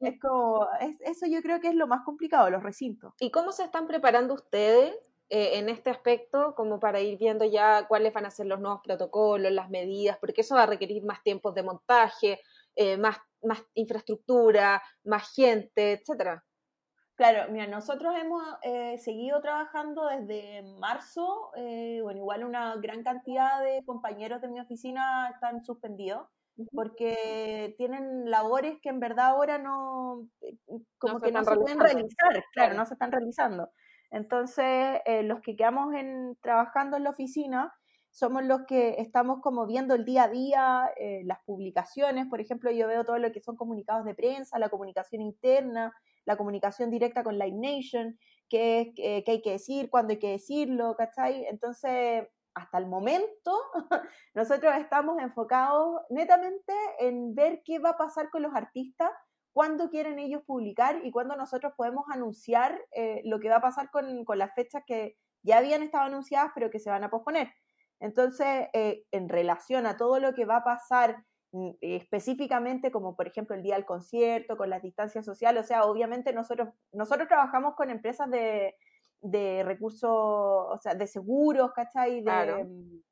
Es 0.00 0.18
como, 0.20 0.66
eso 1.00 1.26
yo 1.26 1.42
creo 1.42 1.60
que 1.60 1.68
es 1.68 1.74
lo 1.74 1.86
más 1.86 2.02
complicado, 2.04 2.48
los 2.48 2.62
recintos. 2.62 3.12
¿Y 3.20 3.30
cómo 3.30 3.52
se 3.52 3.64
están 3.64 3.86
preparando 3.86 4.34
ustedes 4.34 4.94
eh, 5.28 5.58
en 5.58 5.68
este 5.68 5.90
aspecto, 5.90 6.54
como 6.54 6.80
para 6.80 7.00
ir 7.00 7.18
viendo 7.18 7.44
ya 7.44 7.86
cuáles 7.86 8.12
van 8.12 8.24
a 8.24 8.30
ser 8.30 8.46
los 8.46 8.60
nuevos 8.60 8.80
protocolos, 8.82 9.52
las 9.52 9.68
medidas, 9.68 10.16
porque 10.18 10.40
eso 10.40 10.54
va 10.54 10.62
a 10.62 10.66
requerir 10.66 11.04
más 11.04 11.22
tiempos 11.22 11.54
de 11.54 11.62
montaje, 11.62 12.40
eh, 12.74 12.96
más, 12.96 13.18
más 13.42 13.62
infraestructura, 13.74 14.82
más 15.04 15.32
gente, 15.34 15.92
etcétera? 15.92 16.44
Claro, 17.20 17.52
mira, 17.52 17.66
nosotros 17.66 18.14
hemos 18.18 18.42
eh, 18.62 18.96
seguido 18.96 19.42
trabajando 19.42 20.06
desde 20.06 20.62
marzo, 20.78 21.50
bueno, 21.54 22.18
igual 22.18 22.44
una 22.44 22.76
gran 22.76 23.02
cantidad 23.02 23.62
de 23.62 23.84
compañeros 23.84 24.40
de 24.40 24.48
mi 24.48 24.58
oficina 24.58 25.28
están 25.28 25.62
suspendidos 25.62 26.26
porque 26.72 27.74
tienen 27.76 28.30
labores 28.30 28.78
que 28.82 28.88
en 28.88 29.00
verdad 29.00 29.26
ahora 29.26 29.58
no, 29.58 30.26
como 30.98 31.20
que 31.20 31.32
no 31.32 31.44
se 31.44 31.56
pueden 31.56 31.80
realizar, 31.80 32.44
claro, 32.52 32.74
no 32.74 32.86
se 32.86 32.94
están 32.94 33.12
realizando. 33.12 33.70
Entonces, 34.10 35.00
eh, 35.04 35.22
los 35.22 35.40
que 35.40 35.56
quedamos 35.56 35.94
en, 35.94 36.36
trabajando 36.40 36.96
en 36.96 37.04
la 37.04 37.10
oficina, 37.10 37.72
somos 38.10 38.44
los 38.44 38.62
que 38.66 38.96
estamos 38.98 39.40
como 39.40 39.66
viendo 39.66 39.94
el 39.94 40.04
día 40.04 40.24
a 40.24 40.28
día, 40.28 40.90
eh, 40.96 41.22
las 41.24 41.38
publicaciones, 41.44 42.26
por 42.26 42.40
ejemplo, 42.40 42.70
yo 42.70 42.88
veo 42.88 43.04
todo 43.04 43.18
lo 43.18 43.32
que 43.32 43.40
son 43.40 43.56
comunicados 43.56 44.04
de 44.04 44.14
prensa, 44.14 44.58
la 44.58 44.68
comunicación 44.68 45.22
interna, 45.22 45.92
la 46.24 46.36
comunicación 46.36 46.90
directa 46.90 47.22
con 47.22 47.38
Live 47.38 47.56
Nation, 47.56 48.18
qué, 48.48 48.92
qué 48.96 49.24
hay 49.26 49.42
que 49.42 49.52
decir, 49.52 49.90
cuándo 49.90 50.12
hay 50.12 50.18
que 50.18 50.32
decirlo, 50.32 50.94
¿cachai? 50.96 51.44
Entonces, 51.46 52.26
hasta 52.54 52.78
el 52.78 52.86
momento, 52.86 53.52
nosotros 54.34 54.74
estamos 54.78 55.18
enfocados 55.20 56.00
netamente 56.10 56.72
en 56.98 57.34
ver 57.34 57.62
qué 57.64 57.78
va 57.78 57.90
a 57.90 57.98
pasar 57.98 58.30
con 58.30 58.42
los 58.42 58.54
artistas, 58.54 59.10
cuándo 59.52 59.88
quieren 59.90 60.18
ellos 60.18 60.42
publicar 60.46 61.00
y 61.04 61.10
cuándo 61.10 61.36
nosotros 61.36 61.72
podemos 61.76 62.04
anunciar 62.10 62.80
eh, 62.92 63.22
lo 63.24 63.40
que 63.40 63.48
va 63.48 63.56
a 63.56 63.60
pasar 63.60 63.90
con, 63.90 64.24
con, 64.24 64.38
las 64.38 64.54
fechas 64.54 64.82
que 64.86 65.16
ya 65.42 65.58
habían 65.58 65.82
estado 65.82 66.04
anunciadas 66.04 66.52
pero 66.54 66.70
que 66.70 66.78
se 66.78 66.90
van 66.90 67.04
a 67.04 67.10
posponer. 67.10 67.52
Entonces, 68.00 68.68
eh, 68.72 69.04
en 69.12 69.28
relación 69.28 69.86
a 69.86 69.96
todo 69.96 70.18
lo 70.18 70.34
que 70.34 70.46
va 70.46 70.56
a 70.56 70.64
pasar 70.64 71.24
mm, 71.52 71.70
específicamente, 71.80 72.90
como 72.90 73.14
por 73.14 73.28
ejemplo 73.28 73.54
el 73.54 73.62
día 73.62 73.74
del 73.74 73.84
concierto, 73.84 74.56
con 74.56 74.70
las 74.70 74.82
distancias 74.82 75.24
sociales, 75.24 75.64
o 75.64 75.66
sea, 75.66 75.84
obviamente 75.84 76.32
nosotros, 76.32 76.70
nosotros 76.92 77.28
trabajamos 77.28 77.74
con 77.74 77.90
empresas 77.90 78.30
de, 78.30 78.74
de 79.20 79.62
recursos, 79.64 80.10
o 80.10 80.78
sea, 80.80 80.94
de 80.94 81.06
seguros, 81.06 81.72
¿cachai? 81.72 82.22
De, 82.22 82.64
mm, 82.64 83.02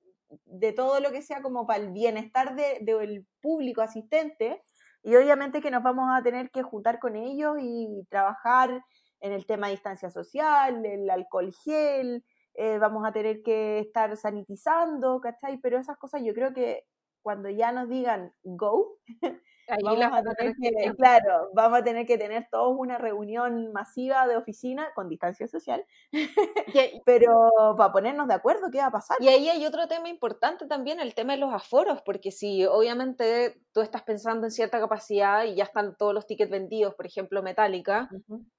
de 0.45 0.73
todo 0.73 1.00
lo 1.00 1.11
que 1.11 1.23
sea 1.23 1.42
como 1.42 1.66
para 1.66 1.83
el 1.83 1.92
bienestar 1.92 2.54
del 2.54 2.85
de, 2.85 3.25
público 3.40 3.83
asistente. 3.83 4.62
Y 5.02 5.14
obviamente 5.16 5.61
que 5.61 5.71
nos 5.71 5.83
vamos 5.83 6.09
a 6.11 6.23
tener 6.23 6.50
que 6.50 6.62
juntar 6.62 6.99
con 6.99 7.16
ellos 7.16 7.57
y 7.61 8.04
trabajar 8.11 8.83
en 9.21 9.33
el 9.33 9.47
tema 9.47 9.66
de 9.66 9.73
distancia 9.73 10.11
social, 10.11 10.85
el 10.85 11.09
alcohol 11.11 11.52
gel, 11.64 12.25
eh, 12.61 12.79
vamos 12.79 13.07
a 13.07 13.12
tener 13.12 13.41
que 13.45 13.79
estar 13.79 14.17
sanitizando, 14.17 15.21
¿cachai? 15.21 15.59
Pero 15.59 15.79
esas 15.79 15.97
cosas 15.97 16.23
yo 16.25 16.35
creo 16.35 16.53
que 16.53 16.85
cuando 17.23 17.49
ya 17.50 17.71
nos 17.71 17.88
digan 17.88 18.33
go, 18.43 18.99
vamos 19.85 20.12
a 20.12 20.23
tener 20.23 20.55
que, 20.61 20.93
claro, 20.97 21.50
vamos 21.55 21.79
a 21.79 21.85
tener 21.85 22.05
que 22.05 22.19
tener 22.19 22.49
todos 22.50 22.75
una 22.77 22.99
reunión 22.99 23.73
masiva 23.73 24.27
de 24.27 24.37
oficina 24.37 24.88
con 24.97 25.09
distancia 25.09 25.47
social, 25.47 25.85
pero 27.07 27.50
para 27.77 27.93
ponernos 27.93 28.27
de 28.27 28.35
acuerdo 28.35 28.71
qué 28.73 28.79
va 28.79 28.87
a 28.87 28.91
pasar. 28.91 29.19
Y 29.21 29.29
ahí 29.29 29.49
hay 29.49 29.65
otro 29.65 29.87
tema 29.87 30.09
importante 30.09 30.67
también, 30.67 30.99
el 30.99 31.15
tema 31.15 31.35
de 31.35 31.38
los 31.38 31.55
aforos, 31.55 32.03
porque 32.03 32.33
si 32.33 32.67
obviamente 32.67 33.61
tú 33.73 33.83
estás 33.83 34.03
pensando 34.03 34.47
en 34.47 34.50
cierta 34.50 34.81
capacidad 34.81 35.45
y 35.45 35.55
ya 35.55 35.62
están 35.62 35.97
todos 35.97 36.12
los 36.12 36.27
tickets 36.27 36.50
vendidos, 36.50 36.97
por 36.97 37.07
ejemplo, 37.07 37.41
Metallica, 37.41 38.11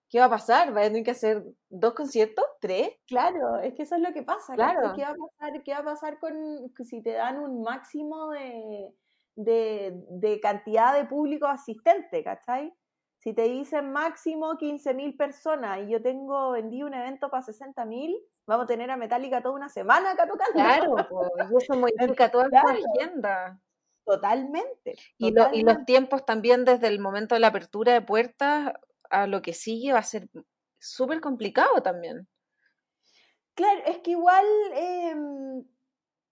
¿qué 0.09 0.19
va 0.19 0.25
a 0.25 0.29
pasar? 0.29 0.75
¿Va 0.75 0.81
a 0.81 0.83
tener 0.85 1.03
que 1.03 1.11
hacer 1.11 1.43
dos 1.69 1.93
conciertos? 1.93 2.45
¿Tres? 2.59 2.89
Claro, 3.07 3.59
es 3.59 3.73
que 3.73 3.83
eso 3.83 3.95
es 3.95 4.01
lo 4.01 4.11
que 4.13 4.23
pasa. 4.23 4.55
Claro. 4.55 4.93
¿Qué 4.95 5.03
va 5.03 5.11
a 5.11 5.15
pasar, 5.15 5.63
qué 5.63 5.71
va 5.73 5.79
a 5.79 5.83
pasar 5.83 6.19
con 6.19 6.33
si 6.83 7.01
te 7.01 7.13
dan 7.13 7.39
un 7.39 7.61
máximo 7.61 8.31
de 8.31 8.93
de, 9.43 10.39
cantidad 10.41 10.93
de 10.93 11.05
público 11.05 11.47
asistente, 11.47 12.23
¿cachai? 12.23 12.73
Si 13.17 13.33
te 13.33 13.43
dicen 13.43 13.91
máximo 13.91 14.57
15.000 14.57 15.17
personas 15.17 15.79
y 15.81 15.91
yo 15.91 16.01
tengo 16.01 16.51
vendido 16.51 16.87
un 16.87 16.93
evento 16.93 17.29
para 17.29 17.43
60.000, 17.43 18.17
vamos 18.47 18.63
a 18.63 18.67
tener 18.67 18.89
a 18.91 18.97
Metallica 18.97 19.41
toda 19.41 19.55
una 19.55 19.69
semana 19.69 20.11
acá 20.11 20.27
tocando. 20.27 20.53
Claro, 20.53 20.95
y 21.51 21.63
eso 21.63 21.73
modifica 21.79 22.31
toda 22.31 22.47
la 22.49 22.61
agenda. 22.61 23.59
Totalmente. 24.05 24.95
Y, 25.17 25.33
y, 25.53 25.63
los 25.63 25.85
tiempos 25.85 26.25
también 26.25 26.65
desde 26.65 26.87
el 26.87 26.99
momento 26.99 27.35
de 27.35 27.41
la 27.41 27.47
apertura 27.47 27.93
de 27.93 28.01
puertas 28.01 28.73
a 29.09 29.27
lo 29.27 29.41
que 29.41 29.53
sigue 29.53 29.93
va 29.93 29.99
a 29.99 30.03
ser 30.03 30.29
súper 30.79 31.21
complicado 31.21 31.81
también. 31.81 32.27
Claro, 33.55 33.81
es 33.85 33.99
que 33.99 34.11
igual 34.11 34.45
em, 34.73 35.65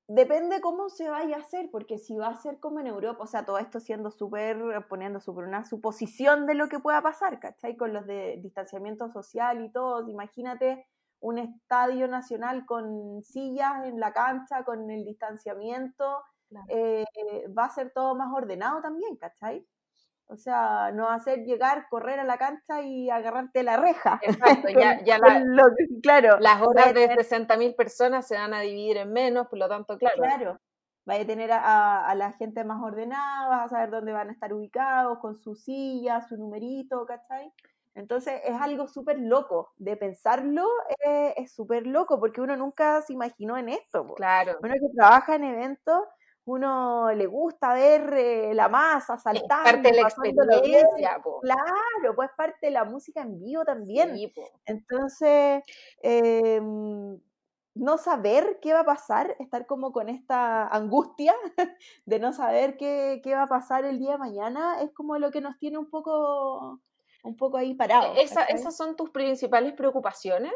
Depende 0.10 0.62
cómo 0.62 0.88
se 0.88 1.10
vaya 1.10 1.36
a 1.36 1.40
hacer, 1.42 1.70
porque 1.70 1.98
si 1.98 2.16
va 2.16 2.28
a 2.30 2.36
ser 2.38 2.62
como 2.62 2.80
en 2.80 2.88
Europa, 2.88 3.26
o 3.26 3.28
sea, 3.28 3.46
todo 3.46 3.58
esto 3.58 3.82
siendo 3.82 4.10
súper, 4.10 4.58
poniendo 4.88 5.20
súper 5.20 5.44
una 5.44 5.66
suposición 5.66 6.46
de 6.46 6.54
lo 6.54 6.70
que 6.70 6.80
pueda 6.80 7.02
pasar, 7.02 7.42
¿cachai? 7.42 7.76
Con 7.76 7.92
los 7.92 8.08
de 8.08 8.40
distanciamiento 8.42 9.10
social 9.12 9.66
y 9.66 9.70
todo, 9.70 10.08
imagínate 10.10 10.88
un 11.20 11.40
estadio 11.40 12.08
nacional 12.08 12.66
con 12.66 13.22
sillas 13.22 13.84
en 13.84 14.00
la 14.00 14.14
cancha, 14.14 14.64
con 14.64 14.90
el 14.90 15.04
distanciamiento, 15.04 16.24
eh, 16.70 17.04
va 17.58 17.66
a 17.66 17.70
ser 17.70 17.92
todo 17.92 18.16
más 18.16 18.32
ordenado 18.34 18.82
también, 18.82 19.18
¿cachai? 19.18 19.68
O 20.30 20.36
sea, 20.36 20.92
no 20.92 21.10
hacer 21.10 21.46
llegar, 21.46 21.88
correr 21.90 22.20
a 22.20 22.26
la 22.26 22.38
cancha 22.38 22.82
y 22.82 23.10
agarrarte 23.10 23.64
la 23.64 23.78
reja. 23.78 24.20
Exacto, 24.22 24.68
ya, 25.06 25.20
claro, 26.02 26.38
las 26.40 26.62
horas 26.62 26.94
de 26.94 27.08
60.000 27.08 27.76
personas 27.76 28.28
se 28.28 28.36
van 28.36 28.54
a 28.54 28.60
dividir 28.60 28.98
en 28.98 29.14
menos, 29.14 29.48
por 29.48 29.58
lo 29.58 29.70
tanto, 29.70 29.98
claro. 29.98 30.18
Claro, 30.18 30.60
vaya 31.06 31.24
a 31.24 31.28
tener 31.28 31.50
a, 31.54 32.14
la 32.16 32.34
gente 32.34 32.66
más 32.66 32.84
ordenada, 32.84 33.48
vas 33.48 33.66
a 33.68 33.70
saber 33.70 33.90
dónde 33.90 34.12
van 34.12 34.28
a 34.28 34.34
estar 34.34 34.54
ubicados, 34.54 35.20
con 35.20 35.38
su 35.38 35.56
silla, 35.56 36.22
su 36.28 36.36
numerito, 36.36 37.06
¿cachai? 37.06 37.50
Entonces 37.96 38.42
es 38.44 38.62
algo 38.62 38.88
súper 38.88 39.18
loco, 39.18 39.72
de 39.78 39.96
pensarlo 39.96 40.68
eh, 41.06 41.34
es 41.38 41.54
súper 41.54 41.88
loco, 41.88 42.20
porque 42.20 42.42
uno 42.42 42.58
nunca 42.58 43.02
se 43.02 43.14
imaginó 43.14 43.58
en 43.58 43.70
esto. 43.70 44.06
Claro. 44.16 44.58
Uno 44.62 44.74
que 44.74 44.96
trabaja 44.96 45.36
en 45.36 45.46
eventos 45.46 46.04
uno 46.48 47.12
le 47.14 47.26
gusta 47.26 47.74
ver 47.74 48.14
eh, 48.14 48.54
la 48.54 48.70
masa 48.70 49.18
saltando. 49.18 49.64
parte 49.66 49.92
de 49.92 50.02
la 50.02 50.08
experiencia, 50.08 51.22
Claro, 51.42 52.16
pues 52.16 52.30
parte 52.38 52.68
de 52.68 52.72
la 52.72 52.86
música 52.86 53.22
en 53.22 53.38
vivo 53.38 53.66
también. 53.66 54.16
Entonces, 54.66 55.62
em, 56.02 57.20
no 57.76 57.98
saber 57.98 58.60
qué 58.62 58.74
va 58.74 58.80
a 58.80 58.86
pasar, 58.86 59.36
estar 59.40 59.66
como 59.66 59.92
con 59.92 60.08
esta 60.08 60.68
angustia 60.68 61.36
de 62.06 62.20
no 62.20 62.32
saber 62.32 62.78
qué, 62.78 63.20
qué, 63.22 63.36
va 63.36 63.44
a 63.44 63.48
pasar 63.48 63.84
el 63.84 64.00
día 64.00 64.14
de 64.14 64.18
mañana, 64.18 64.82
es 64.82 64.92
como 64.94 65.18
lo 65.18 65.32
que 65.32 65.42
nos 65.42 65.60
tiene 65.60 65.78
un 65.78 65.90
poco, 65.90 66.80
un 67.24 67.36
poco 67.36 67.58
ahí 67.58 67.76
parados. 67.76 68.18
¿Esas 68.18 68.78
son 68.78 68.96
tus 68.96 69.10
principales 69.10 69.74
preocupaciones? 69.74 70.54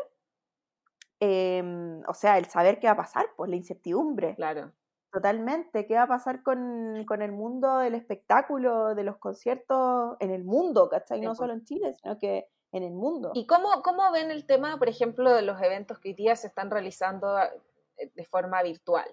Em, 1.20 2.02
o 2.08 2.14
sea, 2.14 2.38
el 2.38 2.46
saber 2.46 2.80
qué 2.80 2.88
va 2.88 2.94
a 2.94 2.98
pasar, 2.98 3.28
pues 3.36 3.50
la 3.50 3.58
incertidumbre. 3.58 4.36
Claro. 4.36 4.72
Totalmente. 5.12 5.86
¿Qué 5.88 5.96
va 5.96 6.04
a 6.04 6.08
pasar 6.08 6.42
con, 6.42 6.96
el 6.96 7.32
mundo 7.32 7.80
del 7.80 7.96
espectáculo, 7.96 8.96
de 8.96 9.04
los 9.04 9.18
conciertos 9.18 10.16
en 10.20 10.32
el 10.32 10.46
mundo, 10.46 10.88
¿cachai? 10.90 11.20
No 11.20 11.36
solo 11.36 11.54
en 11.54 11.66
Chile, 11.66 11.94
sino 12.02 12.18
que 12.18 12.48
en 12.72 12.84
el 12.84 12.94
mundo. 12.94 13.32
¿Y 13.34 13.46
cómo, 13.46 13.82
cómo 13.84 14.10
ven 14.12 14.32
el 14.32 14.46
tema, 14.46 14.78
por 14.80 14.88
ejemplo, 14.88 15.34
de 15.34 15.42
los 15.42 15.62
eventos 15.62 16.00
que 16.00 16.10
hoy 16.10 16.16
día 16.16 16.36
se 16.38 16.48
están 16.48 16.72
realizando 16.72 17.38
eh, 17.40 18.12
de 18.14 18.26
forma 18.26 18.64
virtual? 18.64 19.08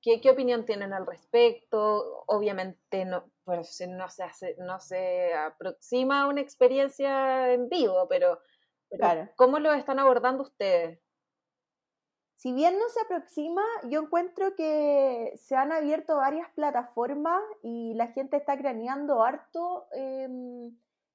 ¿Qué, 0.00 0.20
qué 0.22 0.30
opinión 0.30 0.64
tienen 0.64 0.94
al 0.94 1.06
respecto? 1.06 2.24
Obviamente 2.26 3.04
no, 3.04 3.30
pues, 3.44 3.82
no, 3.86 4.08
se 4.08 4.22
hace, 4.22 4.56
no 4.58 4.80
se 4.80 5.34
aproxima 5.34 6.22
a 6.22 6.26
una 6.28 6.40
experiencia 6.40 7.52
en 7.52 7.68
vivo, 7.68 8.06
pero, 8.08 8.40
pero 8.88 9.28
¿cómo 9.36 9.58
lo 9.58 9.72
están 9.74 9.98
abordando 9.98 10.44
ustedes? 10.44 10.98
Si 12.38 12.52
bien 12.52 12.78
no 12.78 12.88
se 12.88 13.00
aproxima, 13.00 13.62
yo 13.90 14.00
encuentro 14.00 14.54
que 14.54 15.32
se 15.34 15.56
han 15.56 15.72
abierto 15.72 16.18
varias 16.18 16.48
plataformas 16.50 17.42
y 17.64 17.94
la 17.94 18.06
gente 18.12 18.36
está 18.36 18.56
craneando 18.56 19.24
harto 19.24 19.88
em, 19.90 20.72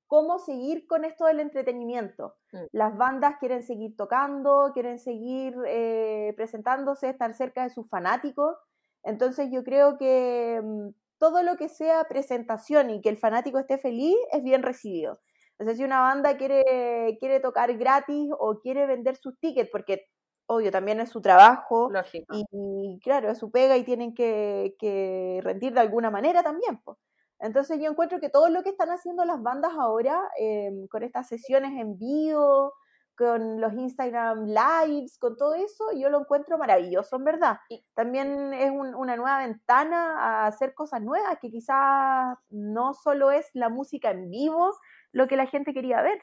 cómo 0.07 0.37
seguir 0.37 0.85
con 0.85 1.05
esto 1.05 1.25
del 1.25 1.39
entretenimiento. 1.39 2.35
Mm. 2.51 2.63
Las 2.73 2.97
bandas 2.97 3.37
quieren 3.39 3.63
seguir 3.63 3.95
tocando, 3.95 4.71
quieren 4.73 4.99
seguir 4.99 5.55
eh, 5.65 6.33
presentándose, 6.35 7.07
estar 7.07 7.33
cerca 7.33 7.63
de 7.63 7.69
sus 7.69 7.87
fanáticos. 7.87 8.57
Entonces 9.01 9.47
yo 9.49 9.63
creo 9.63 9.97
que 9.97 10.55
em, 10.55 10.93
todo 11.19 11.41
lo 11.41 11.55
que 11.55 11.69
sea 11.69 12.03
presentación 12.03 12.89
y 12.89 12.99
que 12.99 13.07
el 13.07 13.17
fanático 13.17 13.59
esté 13.59 13.77
feliz 13.77 14.17
es 14.33 14.43
bien 14.43 14.61
recibido. 14.61 15.21
O 15.57 15.63
sea, 15.63 15.73
si 15.73 15.85
una 15.85 16.01
banda 16.01 16.35
quiere, 16.35 17.15
quiere 17.21 17.39
tocar 17.39 17.77
gratis 17.77 18.29
o 18.37 18.59
quiere 18.59 18.85
vender 18.87 19.15
sus 19.15 19.39
tickets, 19.39 19.69
porque 19.71 20.09
obvio, 20.55 20.71
también 20.71 20.99
es 20.99 21.09
su 21.09 21.21
trabajo 21.21 21.91
y, 22.31 22.99
claro, 23.03 23.29
es 23.29 23.37
su 23.37 23.51
pega 23.51 23.77
y 23.77 23.83
tienen 23.83 24.13
que, 24.13 25.41
rendir 25.43 25.73
de 25.73 25.79
alguna 25.79 26.11
manera 26.11 26.43
también. 26.43 26.79
Pues. 26.83 26.97
Entonces 27.39 27.79
yo 27.81 27.89
encuentro 27.89 28.19
que 28.19 28.29
todo 28.29 28.49
lo 28.49 28.63
que 28.63 28.69
están 28.69 28.89
haciendo 28.89 29.25
las 29.25 29.41
bandas 29.41 29.73
ahora, 29.77 30.19
em, 30.37 30.87
con 30.87 31.03
estas 31.03 31.27
sesiones 31.27 31.71
en 31.79 31.97
vivo, 31.97 32.73
con 33.17 33.61
los 33.61 33.73
Instagram 33.73 34.45
Lives, 34.47 35.17
con 35.19 35.35
todo 35.37 35.53
eso, 35.55 35.91
yo 35.95 36.09
lo 36.09 36.21
encuentro 36.21 36.57
maravilloso, 36.57 37.17
en 37.17 37.23
verdad. 37.23 37.57
Y 37.69 37.85
también 37.93 38.53
es 38.53 38.71
una 38.71 39.15
nueva 39.15 39.39
ventana 39.39 40.17
a 40.19 40.47
hacer 40.47 40.73
cosas 40.73 41.01
nuevas, 41.01 41.37
que 41.39 41.51
quizás 41.51 42.37
no 42.49 42.93
solo 42.93 43.31
es 43.31 43.49
la 43.53 43.69
música 43.69 44.11
en 44.11 44.29
vivo 44.29 44.73
lo 45.11 45.27
que 45.27 45.35
la 45.35 45.45
gente 45.45 45.73
quería 45.73 46.01
ver, 46.01 46.19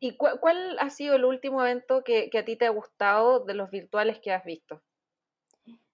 ¿Y 0.00 0.16
cuál 0.16 0.76
ha 0.78 0.90
sido 0.90 1.14
el 1.14 1.24
último 1.24 1.62
evento 1.62 2.02
que, 2.04 2.30
a 2.36 2.44
ti 2.44 2.56
te 2.56 2.66
ha 2.66 2.70
gustado 2.70 3.40
de 3.40 3.54
los 3.54 3.70
virtuales 3.70 4.18
que 4.20 4.32
has 4.32 4.44
visto? 4.44 4.82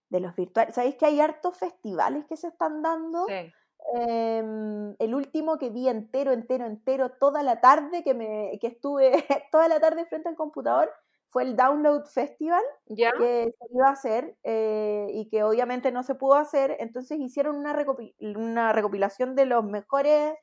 De 0.09 0.21
los 0.21 0.35
virtuales, 0.37 0.75
¿sabéis 0.75 0.97
que 0.97 1.07
hay 1.07 1.21
hartos 1.21 1.59
festivales 1.59 2.25
que 2.27 2.37
se 2.37 2.49
están 2.49 2.83
dando? 2.83 3.27
Sí. 3.27 3.53
Em, 3.95 4.97
el 4.99 5.15
último 5.15 5.59
que 5.59 5.71
vi 5.71 5.89
entero, 5.89 6.33
entero, 6.33 6.67
entero, 6.67 7.11
toda 7.11 7.43
la 7.43 7.61
tarde, 7.61 8.03
que, 8.03 8.15
me, 8.15 8.59
que 8.61 8.69
estuve 8.69 9.13
toda 9.53 9.69
la 9.69 9.81
tarde 9.81 10.07
frente 10.07 10.29
al 10.29 10.37
computador, 10.37 10.93
fue 11.31 11.43
el 11.43 11.57
Download 11.57 12.05
Festival 12.07 12.63
que 12.87 13.53
se 13.59 13.75
iba 13.75 13.89
a 13.89 13.93
hacer 13.93 14.37
eh, 14.43 15.09
y 15.13 15.29
que 15.29 15.43
obviamente 15.43 15.93
no 15.93 16.03
se 16.03 16.15
pudo 16.15 16.35
hacer. 16.35 16.77
Entonces 16.81 17.19
hicieron 17.19 17.57
una, 17.57 17.77
una 18.37 18.73
recopilación 18.73 19.35
de 19.35 19.47
los 19.47 19.65
mejores 19.65 20.35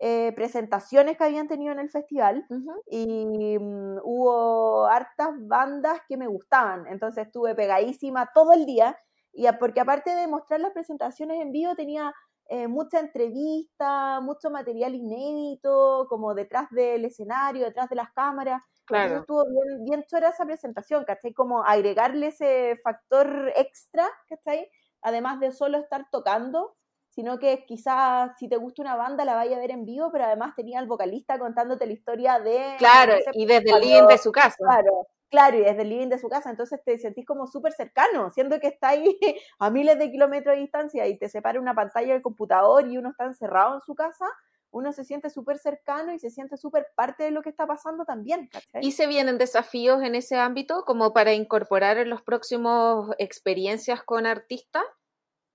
eh, 0.00 0.32
presentaciones 0.36 1.16
que 1.16 1.24
habían 1.24 1.48
tenido 1.48 1.72
en 1.72 1.80
el 1.80 1.90
festival 1.90 2.46
y 2.88 3.58
mm, 3.58 3.98
hubo 4.04 4.86
hartas 4.86 5.30
bandas 5.40 6.00
que 6.08 6.16
me 6.16 6.28
gustaban. 6.28 6.86
Entonces 6.86 7.26
estuve 7.26 7.54
pegadísima 7.56 8.30
todo 8.32 8.52
el 8.52 8.64
día 8.64 8.96
y 9.32 9.46
porque 9.58 9.80
aparte 9.80 10.14
de 10.14 10.28
mostrar 10.28 10.60
las 10.60 10.72
presentaciones 10.72 11.40
en 11.40 11.52
vivo 11.52 11.74
tenía 11.74 12.14
eh, 12.48 12.66
mucha 12.66 13.00
entrevista, 13.00 14.20
mucho 14.20 14.50
material 14.50 14.94
inédito, 14.94 16.06
como 16.08 16.34
detrás 16.34 16.70
del 16.70 17.04
escenario, 17.04 17.64
detrás 17.64 17.90
de 17.90 17.96
las 17.96 18.10
cámaras. 18.12 18.62
Claro. 18.86 19.18
estuvo 19.20 19.44
bien, 19.44 19.84
bien 19.84 20.04
chora 20.06 20.30
esa 20.30 20.46
presentación, 20.46 21.04
¿cachai? 21.04 21.34
Como 21.34 21.62
agregarle 21.62 22.28
ese 22.28 22.80
factor 22.82 23.52
extra, 23.54 24.08
¿cachai? 24.28 24.70
Además 25.02 25.40
de 25.40 25.52
solo 25.52 25.76
estar 25.76 26.08
tocando, 26.10 26.77
sino 27.18 27.40
que 27.40 27.64
quizás 27.66 28.30
si 28.38 28.48
te 28.48 28.56
gusta 28.56 28.80
una 28.80 28.94
banda 28.94 29.24
la 29.24 29.34
vaya 29.34 29.56
a 29.56 29.58
ver 29.58 29.72
en 29.72 29.84
vivo, 29.84 30.08
pero 30.12 30.26
además 30.26 30.54
tenía 30.54 30.78
al 30.78 30.86
vocalista 30.86 31.36
contándote 31.36 31.84
la 31.84 31.92
historia 31.92 32.38
de... 32.38 32.76
Claro, 32.78 33.16
y 33.32 33.44
desde 33.44 33.72
el 33.72 33.80
living 33.80 34.06
de 34.06 34.18
su 34.18 34.30
casa. 34.30 34.54
Claro, 34.56 35.08
Claro, 35.28 35.56
y 35.56 35.62
desde 35.62 35.82
el 35.82 35.88
living 35.88 36.10
de 36.10 36.18
su 36.20 36.28
casa, 36.28 36.48
entonces 36.48 36.80
te 36.84 36.96
sentís 36.96 37.26
como 37.26 37.48
súper 37.48 37.72
cercano, 37.72 38.30
siendo 38.30 38.60
que 38.60 38.68
está 38.68 38.90
ahí 38.90 39.18
a 39.58 39.68
miles 39.68 39.98
de 39.98 40.12
kilómetros 40.12 40.54
de 40.54 40.60
distancia 40.60 41.08
y 41.08 41.18
te 41.18 41.28
separa 41.28 41.60
una 41.60 41.74
pantalla 41.74 42.12
del 42.12 42.22
computador 42.22 42.86
y 42.86 42.96
uno 42.98 43.10
está 43.10 43.24
encerrado 43.24 43.74
en 43.74 43.80
su 43.80 43.96
casa, 43.96 44.26
uno 44.70 44.92
se 44.92 45.02
siente 45.02 45.28
súper 45.28 45.58
cercano 45.58 46.14
y 46.14 46.20
se 46.20 46.30
siente 46.30 46.56
súper 46.56 46.86
parte 46.94 47.24
de 47.24 47.32
lo 47.32 47.42
que 47.42 47.50
está 47.50 47.66
pasando 47.66 48.04
también. 48.04 48.48
¿Y 48.80 48.92
se 48.92 49.08
vienen 49.08 49.38
desafíos 49.38 50.04
en 50.04 50.14
ese 50.14 50.36
ámbito 50.36 50.84
como 50.84 51.12
para 51.12 51.32
incorporar 51.32 51.98
en 51.98 52.10
los 52.10 52.22
próximos 52.22 53.10
experiencias 53.18 54.04
con 54.04 54.24
artistas? 54.24 54.84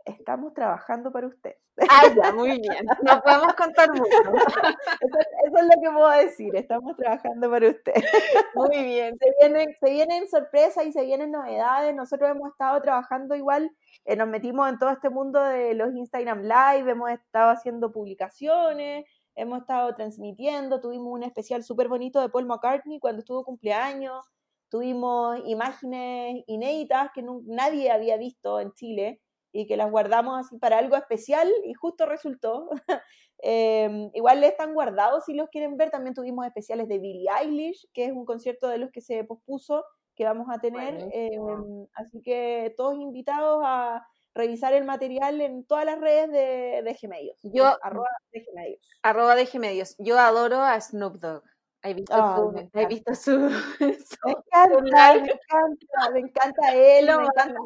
Estamos 0.05 0.53
trabajando 0.53 1.11
para 1.11 1.27
usted. 1.27 1.55
Ah, 1.89 2.03
ya, 2.15 2.31
muy 2.33 2.59
bien. 2.59 2.85
No 3.01 3.21
podemos 3.21 3.53
contar 3.55 3.89
mucho. 3.89 4.03
Eso, 5.01 5.57
es 5.57 5.63
lo 5.63 5.81
que 5.81 5.91
puedo 5.91 6.09
decir. 6.09 6.55
Estamos 6.55 6.95
trabajando 6.95 7.49
para 7.49 7.69
usted. 7.69 7.93
Muy 8.55 8.83
bien. 8.83 9.17
Se 9.17 9.31
vienen, 9.39 9.75
se 9.79 9.89
vienen 9.89 10.27
sorpresas 10.27 10.85
y 10.85 10.91
se 10.91 11.03
vienen 11.03 11.31
novedades. 11.31 11.95
Nosotros 11.95 12.29
hemos 12.29 12.51
estado 12.51 12.81
trabajando 12.81 13.35
igual. 13.35 13.71
Eh, 14.05 14.15
nos 14.15 14.27
metimos 14.27 14.69
en 14.69 14.77
todo 14.77 14.91
este 14.91 15.09
mundo 15.09 15.41
de 15.41 15.73
los 15.73 15.93
Instagram 15.95 16.43
Live. 16.43 16.91
Hemos 16.91 17.11
estado 17.11 17.51
haciendo 17.51 17.91
publicaciones. 17.91 19.05
Hemos 19.35 19.61
estado 19.61 19.95
transmitiendo. 19.95 20.79
Tuvimos 20.79 21.11
un 21.11 21.23
especial 21.23 21.63
súper 21.63 21.87
bonito 21.87 22.21
de 22.21 22.29
Paul 22.29 22.45
McCartney 22.45 22.99
cuando 22.99 23.19
estuvo 23.19 23.43
cumpleaños. 23.43 24.25
Tuvimos 24.69 25.39
imágenes 25.45 26.43
inéditas 26.47 27.09
que 27.13 27.23
nadie 27.45 27.91
había 27.91 28.17
visto 28.17 28.59
en 28.59 28.73
Chile 28.73 29.21
y 29.53 29.67
que 29.67 29.77
las 29.77 29.89
guardamos 29.89 30.39
así 30.39 30.57
para 30.57 30.79
algo 30.79 30.97
especial 30.97 31.49
y 31.63 31.73
justo 31.73 32.05
resultó. 32.05 32.69
Em, 33.45 34.09
igual 34.13 34.41
están 34.45 34.73
guardados 34.73 35.25
si 35.25 35.33
los 35.33 35.49
quieren 35.49 35.75
ver. 35.75 35.91
También 35.91 36.13
tuvimos 36.13 36.45
especiales 36.45 36.87
de 36.87 36.97
Billie 36.97 37.29
Eilish, 37.29 37.89
que 37.93 38.05
es 38.05 38.13
un 38.13 38.23
concierto 38.23 38.69
de 38.69 38.77
los 38.77 38.89
que 38.89 39.01
se 39.01 39.25
pospuso, 39.25 39.83
que 40.15 40.23
vamos 40.23 40.47
a 40.49 40.59
tener. 40.59 41.09
Em, 41.11 41.85
así 41.93 42.21
que 42.21 42.73
todos 42.77 42.95
invitados 42.95 43.61
a 43.65 44.07
revisar 44.33 44.73
el 44.73 44.85
material 44.85 45.41
en 45.41 45.65
todas 45.65 45.83
las 45.83 45.99
redes 45.99 46.31
de, 46.31 46.83
de 46.83 46.97
Gmedios. 47.01 47.37
Yo, 47.43 47.65
arroba 47.81 48.07
de 48.31 48.45
Gmedios. 48.49 48.89
Arroba 49.01 49.35
de 49.35 49.45
Gmedios. 49.45 49.95
Yo 49.99 50.17
adoro 50.17 50.61
a 50.61 50.79
Snoop 50.79 51.17
Dogg. 51.17 51.43
¿Has 51.83 51.95
visto, 51.95 52.15
su, 52.15 52.69
me 52.71 52.85
visto 52.85 53.13
su, 53.13 53.31
Me 53.81 54.31
encanta, 54.31 54.67
me 54.69 55.31
encanta, 55.31 56.09
me 56.13 56.19
encanta 56.21 56.73
él, 56.73 57.05
me 57.07 57.25
encanta 57.25 57.59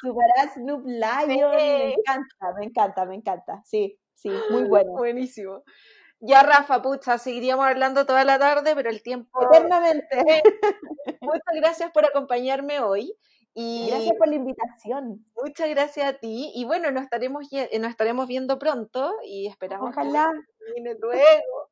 su, 0.00 0.14
su 0.14 0.18
Snoop 0.54 0.86
Lion, 0.86 1.50
me 1.50 1.92
encanta, 1.92 2.54
me 2.58 2.64
encanta, 2.64 3.04
me 3.04 3.14
encanta. 3.16 3.62
Sí, 3.66 3.98
sí, 4.14 4.30
muy 4.50 4.64
bueno. 4.68 4.92
Buenísimo. 4.92 5.62
Ya, 6.20 6.42
Rafa, 6.42 6.80
pucha, 6.80 7.18
seguiríamos 7.18 7.66
hablando 7.66 8.06
toda 8.06 8.24
la 8.24 8.38
tarde, 8.38 8.74
pero 8.74 8.88
el 8.88 9.02
tiempo... 9.02 9.42
Eternamente. 9.42 10.42
Muchas 11.20 11.54
gracias 11.54 11.90
por 11.92 12.06
acompañarme 12.06 12.80
hoy. 12.80 13.14
Y 13.52 13.88
gracias 13.90 14.16
por 14.16 14.28
la 14.28 14.36
invitación. 14.36 15.26
Muchas 15.34 15.68
gracias 15.68 16.06
a 16.06 16.14
ti. 16.14 16.50
Y 16.54 16.64
bueno, 16.64 16.90
nos 16.90 17.02
estaremos, 17.02 17.48
nos 17.52 17.90
estaremos 17.90 18.26
viendo 18.26 18.58
pronto 18.58 19.12
y 19.22 19.46
esperamos 19.48 19.90
Ojalá. 19.90 20.32
que 20.58 20.72
viene 20.72 20.96
luego. 20.98 21.68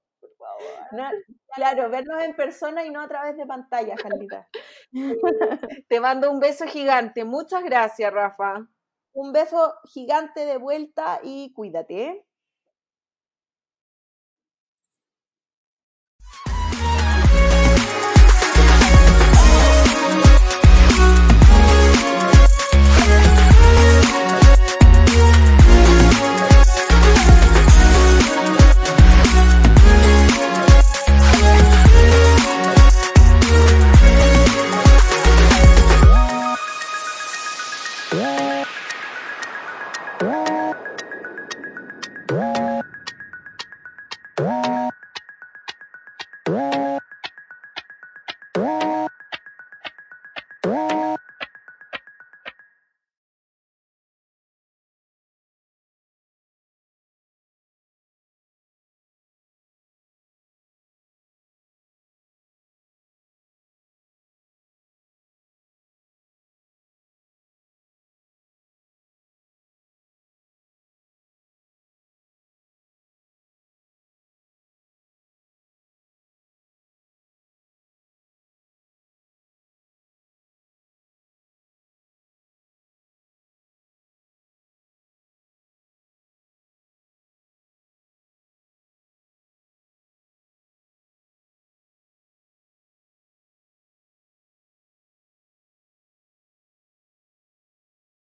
claro, 1.54 1.90
vernos 1.90 2.22
en 2.22 2.34
persona 2.36 2.84
y 2.84 2.90
no 2.90 3.00
a 3.00 3.08
través 3.08 3.36
de 3.36 3.46
pantalla, 3.46 3.94
Carlita. 3.96 4.48
Te 5.88 6.00
mando 6.00 6.30
un 6.30 6.40
beso 6.40 6.66
gigante. 6.66 7.24
Muchas 7.24 7.64
gracias, 7.64 8.12
Rafa. 8.12 8.66
Un 9.12 9.32
beso 9.32 9.74
gigante 9.84 10.44
de 10.44 10.58
vuelta 10.58 11.20
y 11.22 11.52
cuídate. 11.52 12.24